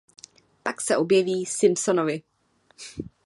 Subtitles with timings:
[0.63, 2.23] Pak se objeví Simpsonovi.